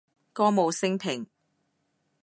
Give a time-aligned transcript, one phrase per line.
[0.33, 1.27] 歌舞昇平